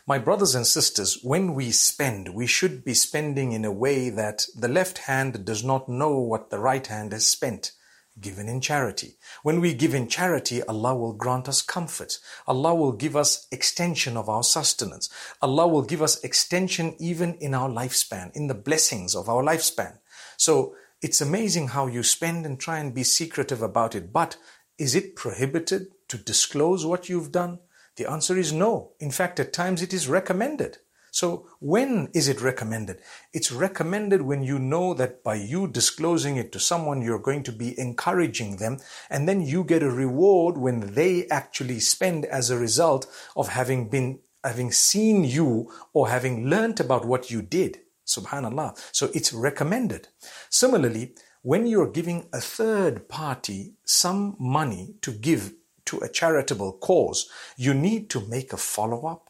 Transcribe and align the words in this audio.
My 0.06 0.18
brothers 0.18 0.56
and 0.56 0.66
sisters, 0.66 1.18
when 1.22 1.54
we 1.54 1.70
spend, 1.70 2.34
we 2.34 2.46
should 2.46 2.84
be 2.84 2.94
spending 2.94 3.52
in 3.52 3.64
a 3.64 3.70
way 3.70 4.10
that 4.10 4.46
the 4.56 4.66
left 4.66 4.98
hand 4.98 5.44
does 5.44 5.62
not 5.62 5.88
know 5.88 6.18
what 6.18 6.50
the 6.50 6.58
right 6.58 6.86
hand 6.86 7.12
has 7.12 7.26
spent. 7.26 7.72
Given 8.20 8.48
in 8.48 8.60
charity. 8.60 9.16
When 9.44 9.60
we 9.60 9.72
give 9.72 9.94
in 9.94 10.08
charity, 10.08 10.62
Allah 10.64 10.96
will 10.96 11.12
grant 11.12 11.48
us 11.48 11.62
comfort. 11.62 12.18
Allah 12.46 12.74
will 12.74 12.92
give 12.92 13.14
us 13.14 13.46
extension 13.52 14.16
of 14.16 14.28
our 14.28 14.42
sustenance. 14.42 15.08
Allah 15.40 15.68
will 15.68 15.82
give 15.82 16.02
us 16.02 16.22
extension 16.24 16.96
even 16.98 17.34
in 17.34 17.54
our 17.54 17.68
lifespan, 17.68 18.34
in 18.34 18.48
the 18.48 18.54
blessings 18.54 19.14
of 19.14 19.28
our 19.28 19.42
lifespan. 19.42 19.98
So 20.37 20.75
it's 21.01 21.21
amazing 21.21 21.69
how 21.69 21.87
you 21.87 22.03
spend 22.03 22.45
and 22.45 22.59
try 22.59 22.79
and 22.79 22.93
be 22.93 23.03
secretive 23.03 23.61
about 23.61 23.95
it. 23.95 24.11
But 24.11 24.37
is 24.77 24.95
it 24.95 25.15
prohibited 25.15 25.87
to 26.09 26.17
disclose 26.17 26.85
what 26.85 27.09
you've 27.09 27.31
done? 27.31 27.59
The 27.95 28.09
answer 28.09 28.37
is 28.37 28.51
no. 28.51 28.91
In 28.99 29.11
fact, 29.11 29.39
at 29.39 29.53
times 29.53 29.81
it 29.81 29.93
is 29.93 30.07
recommended. 30.07 30.79
So 31.11 31.47
when 31.61 32.09
is 32.13 32.27
it 32.27 32.41
recommended? 32.41 32.99
It's 33.31 33.49
recommended 33.49 34.21
when 34.21 34.43
you 34.43 34.59
know 34.59 34.93
that 34.95 35.23
by 35.23 35.35
you 35.35 35.65
disclosing 35.65 36.35
it 36.35 36.51
to 36.51 36.59
someone, 36.59 37.01
you're 37.01 37.19
going 37.19 37.43
to 37.43 37.53
be 37.53 37.79
encouraging 37.79 38.57
them. 38.57 38.79
And 39.09 39.25
then 39.25 39.39
you 39.39 39.63
get 39.63 39.81
a 39.81 39.89
reward 39.89 40.57
when 40.57 40.93
they 40.93 41.25
actually 41.29 41.79
spend 41.79 42.25
as 42.25 42.49
a 42.49 42.57
result 42.57 43.07
of 43.37 43.47
having 43.47 43.87
been, 43.87 44.19
having 44.43 44.73
seen 44.73 45.23
you 45.23 45.71
or 45.93 46.09
having 46.09 46.49
learnt 46.49 46.81
about 46.81 47.05
what 47.05 47.31
you 47.31 47.41
did. 47.41 47.79
Subhanallah. 48.15 48.77
So 48.91 49.09
it's 49.13 49.33
recommended. 49.33 50.07
Similarly, 50.49 51.15
when 51.41 51.67
you're 51.67 51.91
giving 51.91 52.27
a 52.33 52.41
third 52.41 53.07
party 53.07 53.75
some 53.85 54.35
money 54.39 54.95
to 55.01 55.11
give 55.11 55.53
to 55.85 55.99
a 55.99 56.09
charitable 56.09 56.73
cause, 56.79 57.29
you 57.55 57.73
need 57.73 58.09
to 58.09 58.19
make 58.27 58.51
a 58.51 58.57
follow 58.57 59.05
up, 59.05 59.29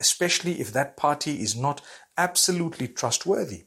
especially 0.00 0.60
if 0.60 0.72
that 0.72 0.96
party 0.96 1.42
is 1.42 1.56
not 1.56 1.80
absolutely 2.16 2.86
trustworthy. 2.86 3.64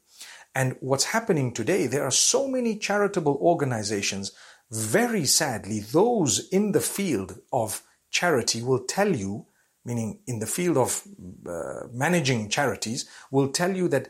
And 0.56 0.78
what's 0.80 1.06
happening 1.06 1.54
today, 1.54 1.88
there 1.88 2.04
are 2.04 2.12
so 2.12 2.48
many 2.48 2.78
charitable 2.78 3.38
organizations. 3.42 4.32
Very 4.72 5.26
sadly, 5.26 5.80
those 5.80 6.48
in 6.50 6.72
the 6.72 6.82
field 6.82 7.40
of 7.52 7.84
charity 8.12 8.62
will 8.64 8.86
tell 8.86 9.16
you, 9.16 9.46
meaning 9.86 10.20
in 10.26 10.40
the 10.40 10.48
field 10.48 10.78
of 10.78 11.04
uh, 11.48 11.88
managing 11.92 12.50
charities, 12.50 13.10
will 13.32 13.50
tell 13.50 13.76
you 13.76 13.88
that 13.90 14.10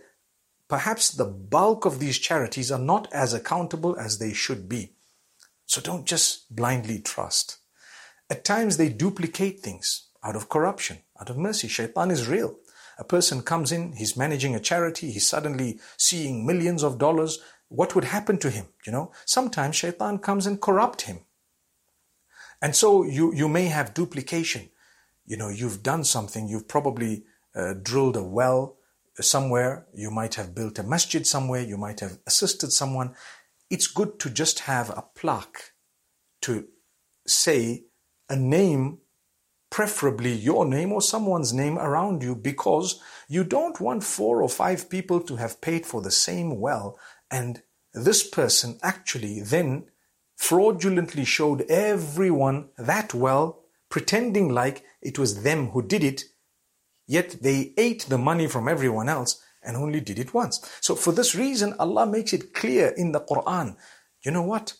perhaps 0.70 1.10
the 1.10 1.26
bulk 1.26 1.84
of 1.84 2.00
these 2.00 2.20
charities 2.20 2.72
are 2.72 2.80
not 2.80 3.12
as 3.12 3.34
accountable 3.34 3.98
as 3.98 4.20
they 4.20 4.32
should 4.32 4.70
be. 4.70 4.94
So 5.66 5.82
don't 5.82 6.06
just 6.06 6.56
blindly 6.56 7.00
trust. 7.00 7.58
At 8.30 8.46
times 8.46 8.78
they 8.78 8.90
duplicate 8.90 9.60
things 9.60 10.08
out 10.24 10.36
of 10.36 10.50
corruption, 10.50 11.00
out 11.20 11.30
of 11.30 11.38
mercy. 11.38 11.68
Shaitan 11.68 12.12
is 12.12 12.28
real. 12.28 12.56
A 13.00 13.04
person 13.04 13.42
comes 13.42 13.72
in, 13.72 13.94
he's 13.94 14.18
managing 14.18 14.56
a 14.56 14.60
charity, 14.60 15.12
he's 15.12 15.28
suddenly 15.28 15.80
seeing 15.98 16.46
millions 16.46 16.84
of 16.84 16.98
dollars. 16.98 17.40
What 17.70 17.96
would 17.96 18.04
happen 18.04 18.38
to 18.40 18.50
him? 18.50 18.66
You 18.86 18.92
know, 18.92 19.12
sometimes 19.26 19.76
shaitan 19.76 20.20
comes 20.20 20.46
and 20.46 20.62
corrupt 20.62 21.04
him. 21.04 21.20
And 22.62 22.76
so 22.76 23.04
you, 23.04 23.34
you 23.34 23.48
may 23.48 23.66
have 23.66 23.94
duplication. 23.94 24.70
You 25.26 25.38
know, 25.38 25.50
you've 25.50 25.82
done 25.82 26.04
something, 26.04 26.48
you've 26.48 26.68
probably 26.68 27.24
uh, 27.56 27.76
drilled 27.82 28.18
a 28.18 28.24
well 28.24 28.79
somewhere, 29.22 29.88
you 29.94 30.12
might 30.12 30.36
have 30.36 30.56
built 30.56 30.80
a 30.80 30.84
masjid 30.84 31.26
somewhere, 31.26 31.62
you 31.62 31.78
might 31.78 32.00
have 32.00 32.20
assisted 32.28 32.72
someone. 32.72 33.16
It's 33.70 33.88
good 33.88 34.20
to 34.20 34.30
just 34.30 34.62
have 34.62 34.90
a 34.90 35.04
plaque 35.16 35.72
to 36.42 36.68
say 37.28 37.86
a 38.30 38.36
name, 38.36 39.00
preferably 39.70 40.34
your 40.34 40.66
name 40.66 40.92
or 40.92 41.02
someone's 41.02 41.54
name 41.54 41.78
around 41.78 42.24
you, 42.24 42.36
because 42.36 43.02
you 43.28 43.44
don't 43.44 43.80
want 43.80 44.04
four 44.04 44.42
or 44.42 44.50
five 44.50 44.90
people 44.90 45.20
to 45.22 45.36
have 45.36 45.62
paid 45.62 45.86
for 45.86 46.02
the 46.02 46.12
same 46.12 46.60
well 46.60 46.98
and 47.32 47.62
this 47.94 48.28
person 48.28 48.80
actually 48.82 49.42
then 49.42 49.86
fraudulently 50.36 51.26
showed 51.26 51.62
everyone 51.70 52.70
that 52.78 53.14
well, 53.14 53.64
pretending 53.90 54.50
like 54.50 54.84
it 55.02 55.20
was 55.20 55.44
them 55.44 55.70
who 55.70 55.82
did 55.82 56.04
it, 56.04 56.24
yet 57.10 57.42
they 57.42 57.74
ate 57.76 58.06
the 58.08 58.20
money 58.20 58.48
from 58.48 58.68
everyone 58.70 59.10
else 59.10 59.42
and 59.64 59.76
only 59.76 60.00
did 60.00 60.20
it 60.20 60.34
once. 60.34 60.56
So 60.80 60.96
for 60.96 61.12
this 61.12 61.34
reason, 61.34 61.74
Allah 61.80 62.06
makes 62.06 62.34
it 62.34 62.54
clear 62.54 62.94
in 62.96 63.12
the 63.12 63.20
Quran. 63.20 63.76
You 64.24 64.32
know 64.32 64.44
what? 64.44 64.76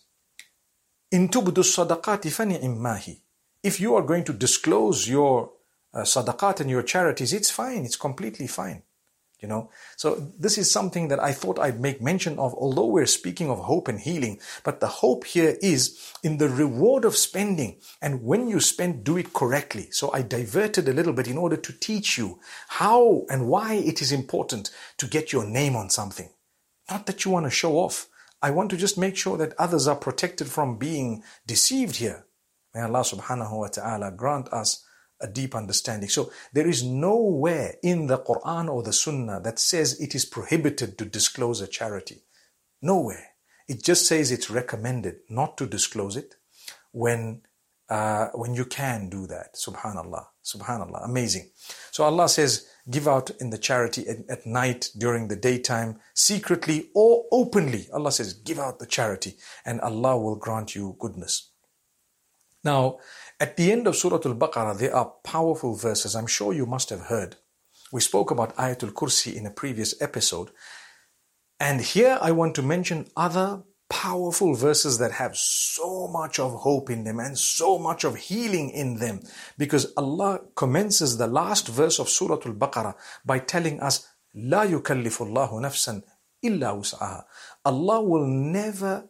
In 1.10 1.28
tubdu 1.28 1.62
sadaqati 1.64 2.30
fani'immahi. 2.30 3.20
If 3.64 3.80
you 3.80 3.96
are 3.96 4.02
going 4.02 4.24
to 4.24 4.32
disclose 4.32 5.08
your 5.08 5.50
uh, 5.92 6.02
sadaqat 6.02 6.60
and 6.60 6.70
your 6.70 6.84
charities, 6.84 7.32
it's 7.32 7.50
fine. 7.50 7.84
It's 7.84 7.96
completely 7.96 8.46
fine. 8.46 8.84
You 9.40 9.48
know, 9.48 9.70
so 9.96 10.16
this 10.38 10.58
is 10.58 10.70
something 10.70 11.08
that 11.08 11.18
I 11.18 11.32
thought 11.32 11.58
I'd 11.58 11.80
make 11.80 12.02
mention 12.02 12.38
of, 12.38 12.52
although 12.54 12.84
we're 12.84 13.06
speaking 13.06 13.48
of 13.48 13.58
hope 13.58 13.88
and 13.88 13.98
healing. 13.98 14.38
But 14.64 14.80
the 14.80 14.86
hope 14.86 15.24
here 15.24 15.56
is 15.62 15.98
in 16.22 16.36
the 16.36 16.50
reward 16.50 17.06
of 17.06 17.16
spending. 17.16 17.78
And 18.02 18.22
when 18.22 18.48
you 18.48 18.60
spend, 18.60 19.02
do 19.02 19.16
it 19.16 19.32
correctly. 19.32 19.88
So 19.92 20.12
I 20.12 20.20
diverted 20.20 20.88
a 20.88 20.92
little 20.92 21.14
bit 21.14 21.26
in 21.26 21.38
order 21.38 21.56
to 21.56 21.72
teach 21.72 22.18
you 22.18 22.38
how 22.68 23.24
and 23.30 23.48
why 23.48 23.74
it 23.74 24.02
is 24.02 24.12
important 24.12 24.70
to 24.98 25.06
get 25.06 25.32
your 25.32 25.46
name 25.46 25.74
on 25.74 25.88
something. 25.88 26.28
Not 26.90 27.06
that 27.06 27.24
you 27.24 27.30
want 27.30 27.46
to 27.46 27.50
show 27.50 27.78
off. 27.78 28.08
I 28.42 28.50
want 28.50 28.70
to 28.70 28.76
just 28.76 28.98
make 28.98 29.16
sure 29.16 29.38
that 29.38 29.54
others 29.58 29.88
are 29.88 29.96
protected 29.96 30.48
from 30.48 30.76
being 30.76 31.22
deceived 31.46 31.96
here. 31.96 32.26
May 32.74 32.82
Allah 32.82 33.00
subhanahu 33.00 33.58
wa 33.58 33.68
ta'ala 33.68 34.12
grant 34.12 34.48
us 34.48 34.84
a 35.20 35.26
deep 35.26 35.54
understanding. 35.54 36.08
So 36.08 36.32
there 36.52 36.68
is 36.68 36.82
nowhere 36.82 37.74
in 37.82 38.06
the 38.06 38.18
Quran 38.18 38.68
or 38.68 38.82
the 38.82 38.92
Sunnah 38.92 39.40
that 39.40 39.58
says 39.58 40.00
it 40.00 40.14
is 40.14 40.24
prohibited 40.24 40.98
to 40.98 41.04
disclose 41.04 41.60
a 41.60 41.66
charity. 41.66 42.22
Nowhere. 42.82 43.28
It 43.68 43.84
just 43.84 44.06
says 44.06 44.32
it's 44.32 44.50
recommended 44.50 45.20
not 45.28 45.56
to 45.58 45.66
disclose 45.66 46.16
it 46.16 46.36
when 46.92 47.42
uh, 47.90 48.28
when 48.34 48.54
you 48.54 48.64
can 48.64 49.08
do 49.08 49.26
that. 49.26 49.54
Subhanallah. 49.54 50.24
Subhanallah. 50.44 51.04
Amazing. 51.04 51.50
So 51.90 52.04
Allah 52.04 52.28
says, 52.28 52.68
give 52.88 53.08
out 53.08 53.30
in 53.40 53.50
the 53.50 53.58
charity 53.58 54.06
at, 54.08 54.18
at, 54.28 54.46
night, 54.46 54.90
during 54.96 55.26
the 55.26 55.34
daytime, 55.36 55.98
secretly 56.14 56.90
or 56.94 57.24
openly. 57.32 57.88
Allah 57.92 58.12
says, 58.12 58.32
give 58.32 58.60
out 58.60 58.78
the 58.78 58.86
charity 58.86 59.36
and 59.66 59.80
Allah 59.80 60.16
will 60.16 60.36
grant 60.36 60.76
you 60.76 60.96
goodness. 61.00 61.50
Now, 62.62 62.98
at 63.39 63.57
the 63.57 63.71
end 63.71 63.87
of 63.87 63.95
Surah 63.95 64.19
Al-Baqarah, 64.25 64.77
there 64.77 64.95
are 64.95 65.13
powerful 65.23 65.75
verses. 65.75 66.15
I'm 66.15 66.27
sure 66.27 66.53
you 66.53 66.65
must 66.65 66.89
have 66.89 67.01
heard. 67.01 67.35
We 67.91 68.01
spoke 68.01 68.31
about 68.31 68.55
Ayatul 68.55 68.93
Kursi 68.93 69.35
in 69.35 69.45
a 69.45 69.51
previous 69.51 70.01
episode. 70.01 70.51
And 71.59 71.81
here 71.81 72.17
I 72.21 72.31
want 72.31 72.55
to 72.55 72.61
mention 72.61 73.07
other 73.15 73.63
powerful 73.89 74.55
verses 74.55 74.97
that 74.97 75.11
have 75.11 75.37
so 75.37 76.07
much 76.07 76.39
of 76.39 76.53
hope 76.53 76.89
in 76.89 77.03
them 77.03 77.19
and 77.19 77.37
so 77.37 77.77
much 77.77 78.03
of 78.03 78.15
healing 78.15 78.69
in 78.71 78.95
them. 78.95 79.21
Because 79.57 79.93
Allah 79.95 80.41
commences 80.55 81.17
the 81.17 81.27
last 81.27 81.67
verse 81.67 81.99
of 81.99 82.09
Surah 82.09 82.39
Al-Baqarah 82.45 82.95
by 83.25 83.39
telling 83.39 83.79
us, 83.79 84.07
لا 84.35 84.63
يكلف 84.63 85.21
الله 85.21 85.61
نفسا 85.61 86.01
إلا 86.43 86.71
وسعها. 86.71 87.23
Allah 87.63 88.01
will 88.01 88.27
never, 88.27 89.07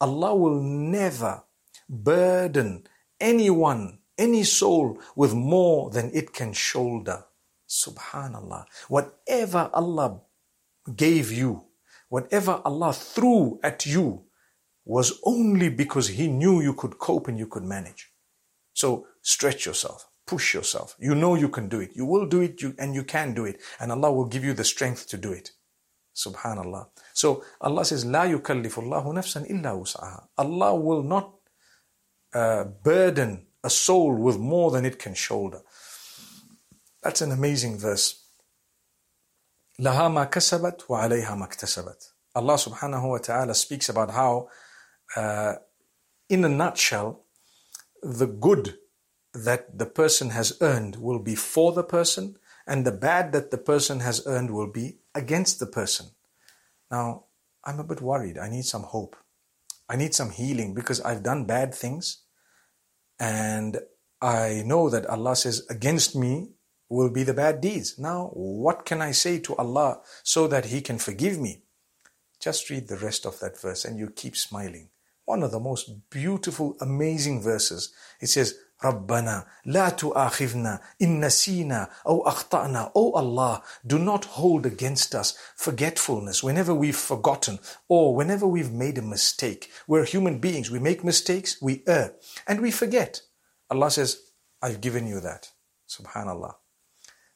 Allah 0.00 0.34
will 0.34 0.62
never 0.62 1.44
burden 1.88 2.84
anyone, 3.19 3.99
any 4.17 4.43
soul 4.43 4.99
with 5.15 5.33
more 5.33 5.89
than 5.89 6.11
it 6.13 6.33
can 6.33 6.53
shoulder. 6.53 7.25
Subhanallah. 7.69 8.65
Whatever 8.87 9.69
Allah 9.73 10.21
gave 10.95 11.31
you, 11.31 11.65
whatever 12.09 12.61
Allah 12.63 12.93
threw 12.93 13.59
at 13.63 13.85
you, 13.85 14.23
was 14.85 15.19
only 15.25 15.69
because 15.69 16.07
He 16.07 16.27
knew 16.27 16.61
you 16.61 16.73
could 16.73 16.97
cope 16.97 17.27
and 17.27 17.37
you 17.37 17.45
could 17.45 17.63
manage. 17.63 18.11
So 18.73 19.07
stretch 19.21 19.65
yourself, 19.65 20.07
push 20.25 20.53
yourself. 20.53 20.95
You 20.99 21.13
know 21.13 21.35
you 21.35 21.49
can 21.49 21.67
do 21.67 21.81
it. 21.81 21.91
You 21.93 22.05
will 22.05 22.25
do 22.25 22.41
it 22.41 22.61
you, 22.61 22.73
and 22.79 22.95
you 22.95 23.03
can 23.03 23.33
do 23.33 23.43
it. 23.43 23.59
And 23.79 23.91
Allah 23.91 24.11
will 24.13 24.25
give 24.25 24.45
you 24.45 24.53
the 24.53 24.63
strength 24.63 25.07
to 25.09 25.17
do 25.17 25.33
it. 25.33 25.51
Subhanallah. 26.15 26.87
So 27.13 27.43
Allah 27.61 27.85
says, 27.85 28.05
La 28.05 28.23
yukallifullahu 28.25 29.13
nafsan 29.13 29.49
illa 29.49 29.75
usaha. 29.77 30.27
Allah 30.37 30.75
will 30.75 31.03
not 31.03 31.33
uh, 32.36 32.64
burden 32.64 33.46
a 33.64 33.70
soul 33.70 34.14
with 34.14 34.38
more 34.38 34.70
than 34.70 34.84
it 34.84 34.98
can 34.98 35.14
shoulder. 35.14 35.62
That's 37.02 37.20
an 37.20 37.32
amazing 37.32 37.78
verse. 37.78 38.18
لها 39.78 40.08
ما 40.08 40.24
كسبت 40.24 40.90
وعليها 40.90 41.34
ما 41.34 41.44
اكتسبت. 41.44 42.12
Allah 42.34 42.54
subhanahu 42.54 43.10
wa 43.10 43.18
ta'ala 43.18 43.54
speaks 43.54 43.88
about 43.88 44.10
how, 44.10 44.48
uh, 45.16 45.54
in 46.28 46.44
a 46.44 46.48
nutshell, 46.48 47.24
the 48.02 48.26
good 48.26 48.78
that 49.34 49.78
the 49.78 49.86
person 49.86 50.30
has 50.30 50.56
earned 50.60 50.96
will 50.96 51.18
be 51.18 51.34
for 51.34 51.72
the 51.72 51.82
person, 51.84 52.36
and 52.66 52.84
the 52.84 52.92
bad 52.92 53.32
that 53.32 53.50
the 53.50 53.58
person 53.58 54.00
has 54.00 54.26
earned 54.26 54.50
will 54.50 54.70
be 54.70 54.98
against 55.14 55.58
the 55.58 55.66
person. 55.66 56.06
Now, 56.90 57.24
I'm 57.64 57.80
a 57.80 57.84
bit 57.84 58.00
worried. 58.00 58.38
I 58.38 58.48
need 58.48 58.64
some 58.64 58.82
hope. 58.82 59.16
I 59.88 59.96
need 59.96 60.14
some 60.14 60.30
healing 60.30 60.74
because 60.74 61.00
I've 61.00 61.22
done 61.22 61.44
bad 61.44 61.74
things, 61.74 62.22
and 63.19 63.79
I 64.21 64.63
know 64.65 64.89
that 64.89 65.05
Allah 65.07 65.35
says, 65.35 65.65
against 65.69 66.15
me 66.15 66.49
will 66.89 67.09
be 67.09 67.23
the 67.23 67.33
bad 67.33 67.61
deeds. 67.61 67.99
Now, 67.99 68.31
what 68.33 68.85
can 68.85 69.01
I 69.01 69.11
say 69.11 69.39
to 69.39 69.55
Allah 69.55 70.01
so 70.23 70.47
that 70.47 70.65
He 70.65 70.81
can 70.81 70.97
forgive 70.97 71.39
me? 71.39 71.63
Just 72.39 72.69
read 72.69 72.87
the 72.87 72.97
rest 72.97 73.25
of 73.25 73.39
that 73.39 73.59
verse 73.59 73.85
and 73.85 73.97
you 73.99 74.09
keep 74.09 74.35
smiling. 74.35 74.89
One 75.25 75.43
of 75.43 75.51
the 75.51 75.59
most 75.59 76.09
beautiful, 76.09 76.77
amazing 76.79 77.41
verses. 77.41 77.93
It 78.21 78.27
says, 78.27 78.55
ربنا 78.84 79.46
لا 79.64 79.88
تؤاخذنا 79.88 80.80
إن 81.02 81.24
نسينا 81.24 81.88
أو 82.06 82.28
أخطأنا 82.28 82.92
Oh 82.94 83.12
Allah, 83.12 83.62
do 83.86 83.98
not 83.98 84.24
hold 84.24 84.66
against 84.66 85.14
us 85.14 85.36
forgetfulness 85.56 86.42
whenever 86.42 86.74
we've 86.74 86.96
forgotten 86.96 87.58
or 87.88 88.14
whenever 88.14 88.46
we've 88.46 88.72
made 88.72 88.98
a 88.98 89.02
mistake. 89.02 89.70
We're 89.86 90.04
human 90.04 90.38
beings. 90.38 90.70
We 90.70 90.78
make 90.78 91.04
mistakes, 91.04 91.60
we 91.62 91.82
err, 91.86 92.14
and 92.46 92.60
we 92.60 92.70
forget. 92.70 93.22
Allah 93.70 93.90
says, 93.90 94.20
I've 94.60 94.80
given 94.80 95.06
you 95.06 95.20
that. 95.20 95.50
Subhanallah. 95.88 96.54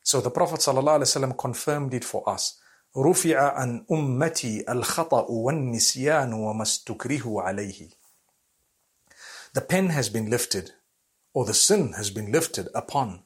So 0.02 0.20
the 0.20 0.30
Prophet 0.30 0.60
ﷺ 0.60 1.36
confirmed 1.38 1.94
it 1.94 2.04
for 2.04 2.28
us. 2.28 2.60
رفع 2.96 3.38
عن 3.38 3.86
أمتي 3.92 4.64
الخطأ 4.68 5.26
والنسيان 5.30 6.32
وما 6.32 6.62
استكره 6.62 7.42
عليه. 7.42 7.90
The 9.52 9.60
pen 9.60 9.90
has 9.90 10.08
been 10.08 10.30
lifted 10.30 10.72
or 11.33 11.45
the 11.45 11.53
sin 11.53 11.93
has 11.93 12.09
been 12.09 12.31
lifted 12.31 12.67
upon 12.75 13.23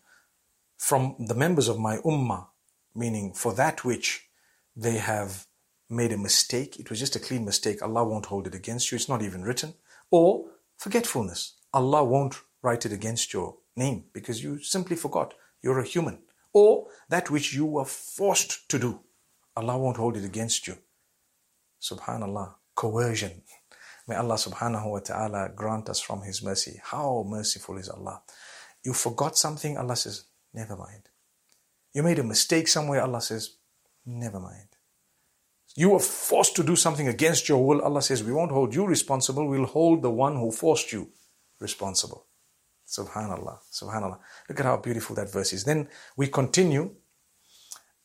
from 0.78 1.16
the 1.20 1.36
members 1.36 1.68
of 1.68 1.80
my 1.80 1.98
ummah, 1.98 2.48
meaning 2.94 3.34
for 3.34 3.54
that 3.54 3.84
which 3.84 4.30
they 4.76 4.98
have 4.98 5.48
made 5.90 6.12
a 6.12 6.18
mistake, 6.18 6.80
it 6.80 6.90
was 6.90 7.00
just 7.00 7.16
a 7.16 7.20
clean 7.20 7.46
mistake, 7.46 7.82
Allah 7.82 8.04
won't 8.04 8.26
hold 8.26 8.48
it 8.48 8.56
against 8.56 8.92
you, 8.92 8.96
it's 8.96 9.10
not 9.10 9.22
even 9.22 9.44
written, 9.44 9.74
or 10.12 10.46
forgetfulness, 10.78 11.56
Allah 11.74 12.04
won't 12.04 12.36
write 12.62 12.86
it 12.86 12.92
against 12.92 13.34
your 13.34 13.58
name 13.76 14.06
because 14.14 14.44
you 14.44 14.60
simply 14.60 14.96
forgot, 14.96 15.34
you're 15.62 15.80
a 15.80 15.86
human, 15.86 16.20
or 16.54 16.88
that 17.10 17.30
which 17.30 17.54
you 17.54 17.66
were 17.66 17.86
forced 17.86 18.68
to 18.70 18.80
do, 18.80 19.00
Allah 19.56 19.78
won't 19.78 19.98
hold 19.98 20.18
it 20.18 20.26
against 20.26 20.68
you. 20.68 20.78
Subhanallah, 21.82 22.56
coercion. 22.76 23.44
May 24.08 24.16
Allah 24.16 24.36
subhanahu 24.36 24.92
wa 24.92 25.00
ta'ala 25.00 25.52
grant 25.56 25.90
us 25.90 26.00
from 26.00 26.22
His 26.22 26.44
mercy. 26.44 26.80
How 26.84 27.26
merciful 27.28 27.78
is 27.78 27.90
Allah. 27.90 28.22
You 28.84 28.94
forgot 28.94 29.38
something, 29.38 29.78
Allah 29.78 29.96
says, 29.96 30.26
never 30.54 30.76
mind. 30.76 31.10
You 31.94 32.04
made 32.04 32.20
a 32.20 32.24
mistake 32.24 32.68
somewhere, 32.68 33.02
Allah 33.02 33.22
says, 33.22 33.56
never 34.06 34.40
mind. 34.40 34.68
You 35.76 35.90
were 35.90 36.00
forced 36.00 36.56
to 36.58 36.64
do 36.64 36.76
something 36.76 37.08
against 37.08 37.50
your 37.50 37.66
will, 37.66 37.82
Allah 37.82 38.02
says, 38.02 38.24
we 38.24 38.32
won't 38.32 38.52
hold 38.52 38.76
you 38.76 38.86
responsible, 38.86 39.48
we'll 39.48 39.66
hold 39.66 40.04
the 40.04 40.12
one 40.12 40.36
who 40.36 40.52
forced 40.52 40.94
you 40.94 41.10
responsible. 41.60 42.28
Subhanallah, 42.88 43.58
subhanallah. 43.72 44.20
Look 44.48 44.60
at 44.60 44.66
how 44.66 44.78
beautiful 44.78 45.16
that 45.16 45.32
verse 45.32 45.54
is. 45.54 45.64
Then 45.64 45.90
we 46.16 46.28
continue. 46.28 46.92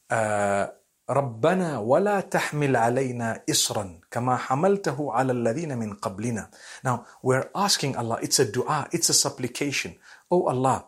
Uh, 0.08 0.69
ربنا 1.09 1.80
ولا 1.80 2.19
تحمل 2.19 2.75
علينا 2.75 3.44
إصرا 3.50 4.01
كما 4.12 4.38
حملته 4.38 5.12
على 5.13 5.31
الذين 5.31 5.77
من 5.77 5.94
قبلنا. 5.94 6.50
Now 6.83 7.06
we're 7.21 7.50
asking 7.56 7.95
Allah, 7.95 8.19
it's 8.21 8.39
a 8.39 8.51
dua, 8.51 8.88
it's 8.92 9.09
a 9.09 9.13
supplication. 9.13 9.97
Oh 10.31 10.47
Allah, 10.47 10.86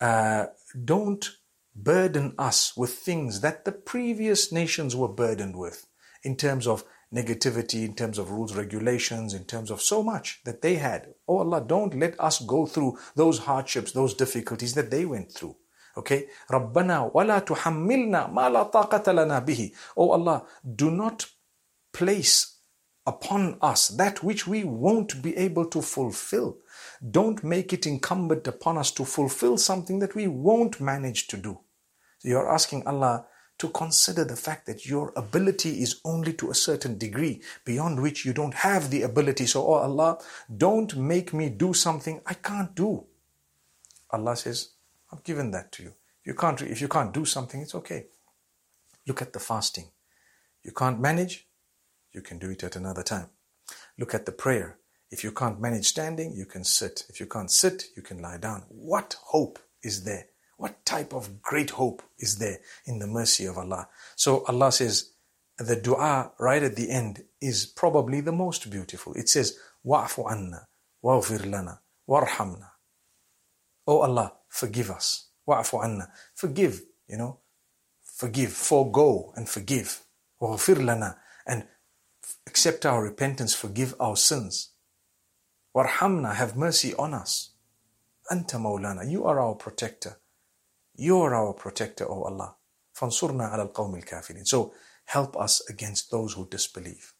uh, 0.00 0.46
don't 0.84 1.28
burden 1.74 2.34
us 2.38 2.76
with 2.76 2.94
things 2.94 3.40
that 3.42 3.64
the 3.64 3.72
previous 3.72 4.52
nations 4.52 4.96
were 4.96 5.08
burdened 5.08 5.56
with 5.56 5.86
in 6.22 6.36
terms 6.36 6.66
of 6.66 6.84
negativity, 7.14 7.84
in 7.84 7.94
terms 7.94 8.18
of 8.18 8.30
rules, 8.30 8.54
regulations, 8.54 9.34
in 9.34 9.44
terms 9.44 9.70
of 9.70 9.82
so 9.82 10.02
much 10.02 10.40
that 10.44 10.62
they 10.62 10.76
had. 10.76 11.14
Oh 11.28 11.38
Allah, 11.38 11.62
don't 11.66 11.94
let 11.94 12.18
us 12.18 12.40
go 12.40 12.66
through 12.66 12.98
those 13.16 13.40
hardships, 13.40 13.92
those 13.92 14.14
difficulties 14.14 14.74
that 14.74 14.90
they 14.90 15.04
went 15.04 15.32
through. 15.32 15.56
Okay? 15.97 16.27
Rabbana 16.49 17.11
wala 17.13 17.41
tuhammilna 17.41 18.31
ma 18.31 18.47
la 18.47 18.69
taqata 18.69 19.13
lana 19.13 19.41
bihi. 19.41 19.73
Oh 19.97 20.11
Allah, 20.11 20.45
do 20.75 20.91
not 20.91 21.25
place 21.93 22.55
upon 23.07 23.57
us 23.61 23.89
that 23.89 24.23
which 24.23 24.47
we 24.47 24.63
won't 24.63 25.21
be 25.21 25.35
able 25.37 25.65
to 25.67 25.81
fulfill. 25.81 26.57
Don't 27.11 27.43
make 27.43 27.71
it 27.71 27.85
incumbent 27.85 28.47
upon 28.47 28.77
us 28.77 28.91
to 28.91 29.05
fulfill 29.05 29.57
something 29.57 29.99
that 29.99 30.15
we 30.15 30.27
won't 30.27 30.81
manage 30.81 31.27
to 31.27 31.37
do. 31.37 31.59
So 32.19 32.29
you're 32.29 32.51
asking 32.51 32.87
Allah 32.87 33.25
to 33.57 33.69
consider 33.69 34.25
the 34.25 34.35
fact 34.35 34.65
that 34.65 34.85
your 34.85 35.13
ability 35.15 35.81
is 35.81 36.01
only 36.03 36.33
to 36.33 36.51
a 36.51 36.55
certain 36.55 36.97
degree 36.97 37.41
beyond 37.63 38.01
which 38.01 38.25
you 38.25 38.33
don't 38.33 38.53
have 38.53 38.89
the 38.89 39.03
ability. 39.03 39.45
So, 39.45 39.65
oh 39.65 39.75
Allah, 39.75 40.17
don't 40.57 40.95
make 40.97 41.33
me 41.33 41.49
do 41.49 41.73
something 41.73 42.21
I 42.25 42.33
can't 42.33 42.75
do. 42.75 43.05
Allah 44.11 44.35
says, 44.35 44.71
I've 45.15 45.23
given 45.23 45.51
that 45.51 45.71
to 45.73 45.83
you. 45.83 45.93
If 46.21 46.27
you 46.27 46.33
can't, 46.33 46.61
if 46.61 46.81
you 46.81 46.87
can't 46.87 47.13
do 47.13 47.23
something, 47.23 47.61
it's 47.61 47.75
okay. 47.75 48.07
Look 49.07 49.21
at 49.21 49.31
the 49.31 49.39
fasting. 49.39 49.85
You 50.63 50.71
can't 50.71 50.99
manage, 50.99 51.47
you 52.11 52.21
can 52.21 52.37
do 52.37 52.49
it 52.49 52.63
at 52.63 52.75
another 52.75 53.03
time. 53.03 53.27
Look 53.97 54.13
at 54.13 54.25
the 54.25 54.31
prayer. 54.31 54.77
If 55.11 55.23
you 55.23 55.31
can't 55.31 55.61
manage 55.61 55.85
standing, 55.85 56.33
you 56.33 56.45
can 56.45 56.63
sit. 56.65 57.05
If 57.07 57.19
you 57.19 57.27
can't 57.27 57.49
sit, 57.51 57.85
you 57.95 58.01
can 58.01 58.21
lie 58.21 58.37
down. 58.37 58.63
What 58.67 59.15
hope 59.21 59.59
is 59.83 60.03
there? 60.03 60.25
What 60.57 60.83
type 60.85 61.13
of 61.13 61.41
great 61.41 61.69
hope 61.69 62.01
is 62.17 62.37
there 62.37 62.59
in 62.85 62.99
the 62.99 63.07
mercy 63.07 63.45
of 63.45 63.57
Allah? 63.57 63.87
So 64.15 64.43
Allah 64.47 64.71
says, 64.71 65.11
the 65.57 65.75
dua 65.77 66.31
right 66.39 66.63
at 66.63 66.75
the 66.75 66.89
end 66.89 67.23
is 67.39 67.65
probably 67.65 68.19
the 68.19 68.33
most 68.33 68.69
beautiful. 68.69 69.13
It 69.13 69.29
says, 69.29 69.57
Wa'fu 69.85 70.29
anna, 70.29 70.67
wa'ghfir 71.03 71.49
lana, 71.49 71.79
warhamna. 72.09 72.71
Oh 73.87 73.99
Allah, 73.99 74.33
forgive 74.55 74.89
us. 74.89 75.29
Wa'fu 75.47 75.83
anna. 75.83 76.07
Forgive, 76.33 76.81
you 77.07 77.17
know. 77.17 77.39
Forgive, 78.03 78.53
forego 78.53 79.33
and 79.35 79.47
forgive. 79.49 80.01
Waghfir 80.41 80.83
lana. 80.83 81.17
And 81.45 81.67
accept 82.47 82.85
our 82.85 83.03
repentance, 83.03 83.53
forgive 83.53 83.93
our 83.99 84.15
sins. 84.15 84.71
Warhamna, 85.75 86.35
have 86.35 86.55
mercy 86.55 86.95
on 86.95 87.13
us. 87.13 87.51
Anta 88.31 88.57
maulana, 88.57 89.09
you 89.09 89.25
are 89.25 89.39
our 89.39 89.55
protector. 89.55 90.17
You 90.95 91.19
are 91.19 91.35
our 91.35 91.53
protector, 91.53 92.09
O 92.09 92.23
Allah. 92.23 92.55
Fansurna 92.97 93.51
al 93.51 93.67
kafirin. 93.67 94.47
So 94.47 94.73
help 95.03 95.35
us 95.35 95.61
against 95.69 96.09
those 96.09 96.33
who 96.33 96.47
disbelieve. 96.47 97.13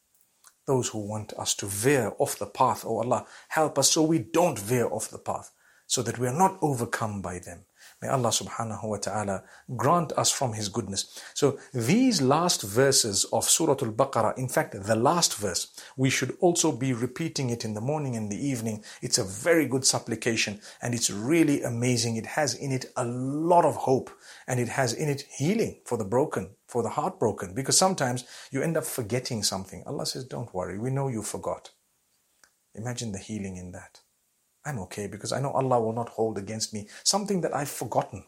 Those 0.66 0.88
who 0.88 1.00
want 1.00 1.34
us 1.34 1.54
to 1.56 1.66
veer 1.66 2.14
off 2.18 2.40
the 2.40 2.46
path, 2.48 2.86
O 2.86 3.00
Allah, 3.00 3.26
help 3.50 3.78
us 3.78 3.92
so 3.92 4.04
we 4.04 4.20
don't 4.20 4.58
veer 4.58 4.88
off 4.88 5.10
the 5.10 5.20
path 5.20 5.52
so 5.88 6.02
that 6.02 6.20
we 6.20 6.28
are 6.28 6.38
not 6.38 6.58
overcome 6.62 7.22
by 7.22 7.40
them. 7.40 7.66
May 8.02 8.10
Allah 8.10 8.30
subhanahu 8.30 8.84
wa 8.84 8.98
ta'ala 8.98 9.44
grant 9.76 10.12
us 10.14 10.30
from 10.30 10.54
His 10.54 10.70
goodness. 10.70 11.22
So 11.34 11.58
these 11.74 12.22
last 12.22 12.62
verses 12.62 13.26
of 13.32 13.46
Surah 13.46 13.78
Al-Baqarah, 13.82 14.38
in 14.38 14.50
fact, 14.50 14.76
the 14.84 14.96
last 14.96 15.36
verse, 15.36 15.68
we 15.96 16.10
should 16.10 16.36
also 16.42 16.72
be 16.72 16.94
repeating 16.94 17.50
it 17.50 17.64
in 17.64 17.74
the 17.74 17.82
morning 17.82 18.16
and 18.16 18.30
the 18.30 18.48
evening. 18.48 18.84
It's 19.02 19.18
a 19.18 19.24
very 19.24 19.66
good 19.66 19.86
supplication 19.86 20.60
and 20.82 20.94
it's 20.94 21.10
really 21.10 21.64
amazing. 21.64 22.18
It 22.18 22.26
has 22.26 22.54
in 22.54 22.72
it 22.72 22.86
a 22.98 23.06
lot 23.06 23.66
of 23.66 23.76
hope 23.76 24.10
and 24.48 24.60
it 24.60 24.70
has 24.70 24.94
in 24.94 25.08
it 25.08 25.22
healing 25.38 25.80
for 25.86 25.98
the 25.98 26.06
broken, 26.06 26.50
for 26.68 26.84
the 26.84 26.90
heartbroken, 26.90 27.54
because 27.54 27.78
sometimes 27.78 28.26
you 28.52 28.62
end 28.62 28.78
up 28.78 28.86
forgetting 28.86 29.42
something. 29.42 29.84
Allah 29.88 30.06
says, 30.06 30.26
don't 30.26 30.54
worry, 30.54 30.78
we 30.78 30.90
know 30.90 31.08
you 31.08 31.22
forgot. 31.22 31.72
Imagine 32.74 33.14
the 33.14 33.20
healing 33.20 33.56
in 33.56 33.72
that. 33.72 34.02
I'm 34.66 34.80
okay 34.80 35.08
because 35.08 35.32
I 35.32 35.40
know 35.40 35.52
Allah 35.52 35.80
will 35.80 35.94
not 35.94 36.10
hold 36.10 36.38
against 36.38 36.74
me 36.74 36.88
something 37.04 37.42
that 37.42 37.56
I've 37.56 37.70
forgotten. 37.70 38.26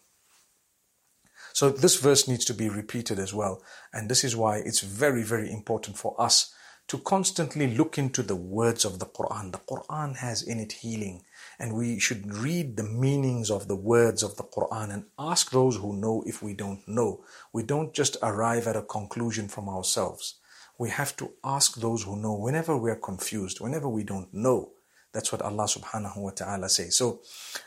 So 1.54 1.72
this 1.72 2.00
verse 2.00 2.28
needs 2.28 2.46
to 2.46 2.54
be 2.54 2.70
repeated 2.70 3.18
as 3.18 3.34
well. 3.34 3.64
And 3.92 4.10
this 4.10 4.24
is 4.24 4.36
why 4.36 4.58
it's 4.58 4.82
very, 4.82 5.24
very 5.24 5.52
important 5.52 5.98
for 5.98 6.20
us 6.22 6.54
to 6.88 7.00
constantly 7.00 7.76
look 7.76 7.98
into 7.98 8.22
the 8.22 8.36
words 8.36 8.86
of 8.86 9.00
the 9.00 9.08
Quran. 9.08 9.52
The 9.52 9.58
Quran 9.58 10.18
has 10.18 10.44
in 10.44 10.60
it 10.60 10.72
healing. 10.72 11.24
And 11.60 11.74
we 11.74 12.00
should 12.00 12.32
read 12.32 12.78
the 12.78 12.84
meanings 12.84 13.50
of 13.50 13.68
the 13.68 13.76
words 13.76 14.22
of 14.22 14.38
the 14.38 14.44
Quran 14.44 14.94
and 14.94 15.06
ask 15.18 15.50
those 15.50 15.78
who 15.78 16.00
know 16.00 16.24
if 16.28 16.44
we 16.44 16.54
don't 16.54 16.88
know. 16.88 17.24
We 17.52 17.64
don't 17.64 17.92
just 17.92 18.18
arrive 18.22 18.68
at 18.68 18.76
a 18.76 18.84
conclusion 18.84 19.48
from 19.48 19.68
ourselves. 19.68 20.36
We 20.78 20.92
have 20.92 21.18
to 21.18 21.32
ask 21.44 21.76
those 21.78 22.04
who 22.04 22.16
know 22.16 22.36
whenever 22.36 22.78
we're 22.78 22.96
confused, 22.96 23.60
whenever 23.60 23.90
we 23.90 24.04
don't 24.04 24.32
know 24.32 24.74
That's 25.14 25.32
what 25.32 25.42
Allah 25.42 25.66
subhanahu 25.66 26.18
wa 26.18 26.32
ta'ala 26.32 26.70
says. 26.70 26.98
So 26.98 27.22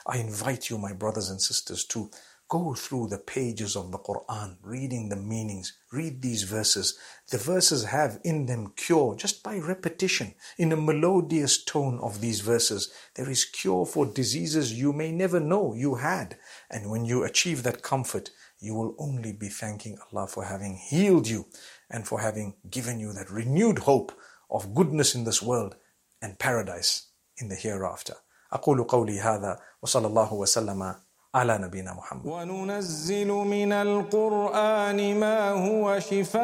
I 0.07 0.19
invite 0.19 0.71
you, 0.71 0.79
my 0.79 0.93
brothers 0.93 1.31
and 1.31 1.41
sisters, 1.41 1.85
to 1.87 2.11
go 2.51 2.75
through 2.75 3.07
the 3.07 3.19
pages 3.19 3.77
of 3.77 3.93
the 3.93 3.99
Quran, 3.99 4.57
reading 4.63 5.09
the 5.09 5.17
meanings, 5.17 5.73
read 5.93 6.21
these 6.21 6.43
verses. 6.43 6.99
The 7.31 7.39
verses 7.39 7.85
have 7.85 8.19
in 8.25 8.47
them 8.47 8.73
cure 8.77 9.15
just 9.15 9.45
by 9.45 9.59
repetition, 9.59 10.35
in 10.59 10.73
a 10.73 10.77
melodious 10.77 11.65
tone 11.65 12.01
of 12.03 12.21
these 12.21 12.41
verses. 12.41 12.93
There 13.15 13.31
is 13.31 13.45
cure 13.45 13.87
for 13.87 14.05
diseases 14.05 14.79
you 14.79 14.93
may 14.93 15.13
never 15.13 15.39
know 15.39 15.75
you 15.75 15.95
had. 15.95 16.39
And 16.69 16.91
when 16.91 17.05
you 17.05 17.23
achieve 17.23 17.63
that 17.63 17.83
comfort, 17.83 18.31
you 18.59 18.75
will 18.75 18.97
only 18.99 19.33
be 19.33 19.49
thanking 19.49 19.99
Allah 20.13 20.27
for 20.27 20.45
having 20.45 20.75
healed 20.75 21.29
you 21.29 21.47
and 21.89 22.07
for 22.07 22.21
having 22.21 22.57
given 22.69 22.99
you 22.99 23.13
that 23.13 23.31
renewed 23.31 23.79
hope 23.79 24.13
of 24.51 24.75
goodness 24.75 25.15
in 25.15 25.23
this 25.23 25.41
world 25.41 25.77
and 26.21 26.39
paradise 26.39 27.10
in 27.41 27.49
the 27.49 27.57
hereafter. 27.57 28.17
أقول 28.53 28.83
قولي 28.85 29.21
هذا 29.21 29.59
وصلى 29.83 30.07
الله 30.07 30.35
وسلم 30.35 30.95
على 31.35 31.59
نبينا 31.59 31.93
محمد 31.95 32.27
وننزل 32.27 33.29
من 33.29 33.73
القرآن 33.73 35.21
ما 35.21 35.51
هو 35.51 36.01
شفاء 36.01 36.41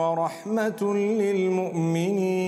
ورحمة 0.00 0.94
للمؤمنين 0.94 2.40